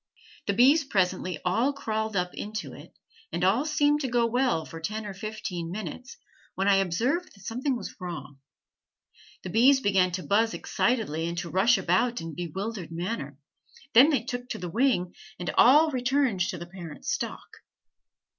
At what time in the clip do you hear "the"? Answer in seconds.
0.47-0.53, 9.43-9.51, 14.57-14.69, 16.57-16.65